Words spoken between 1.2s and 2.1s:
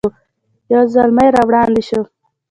را وړاندې شو.